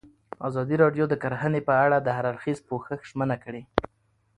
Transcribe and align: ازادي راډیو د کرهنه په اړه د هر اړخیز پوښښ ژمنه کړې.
ازادي 0.47 0.75
راډیو 0.83 1.05
د 1.09 1.13
کرهنه 1.23 1.59
په 1.69 1.73
اړه 1.85 1.97
د 2.01 2.07
هر 2.17 2.25
اړخیز 2.31 2.59
پوښښ 2.69 2.99
ژمنه 3.09 3.35
کړې. 3.43 3.61